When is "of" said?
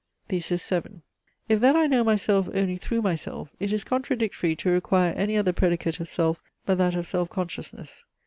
5.99-6.07, 6.95-7.07